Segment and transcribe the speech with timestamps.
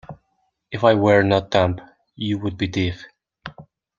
[0.71, 1.79] If I were not dumb,
[2.15, 3.03] you would be deaf.